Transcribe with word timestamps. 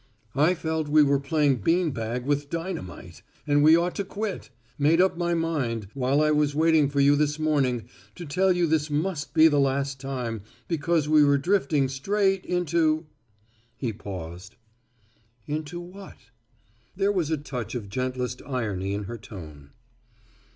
"I 0.33 0.55
felt 0.55 0.87
we 0.87 1.03
were 1.03 1.19
playing 1.19 1.57
bean 1.57 1.91
bag 1.91 2.25
with 2.25 2.49
dynamite 2.49 3.21
and 3.45 3.61
we 3.63 3.75
ought 3.75 3.93
to 3.97 4.03
quit 4.03 4.49
made 4.79 4.99
up 4.99 5.15
my 5.15 5.35
mind 5.35 5.89
while 5.93 6.21
I 6.23 6.31
was 6.31 6.55
waiting 6.55 6.89
for 6.89 6.99
you 6.99 7.15
this 7.15 7.37
morning 7.37 7.87
to 8.15 8.25
tell 8.25 8.51
you 8.51 8.65
this 8.65 8.89
must 8.89 9.35
be 9.35 9.47
the 9.47 9.59
last 9.59 9.99
time, 9.99 10.41
because 10.67 11.07
we 11.07 11.23
were 11.23 11.37
drifting 11.37 11.87
straight 11.87 12.43
into" 12.47 13.05
He 13.77 13.93
paused. 13.93 14.55
"Into 15.45 15.79
what?" 15.79 16.17
There 16.95 17.11
was 17.11 17.29
a 17.29 17.37
touch 17.37 17.75
of 17.75 17.87
gentlest 17.87 18.41
irony 18.43 18.95
in 18.95 19.03
her 19.03 19.19
tone. 19.19 19.69